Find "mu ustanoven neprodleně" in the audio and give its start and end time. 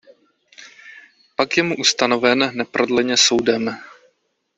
1.63-3.17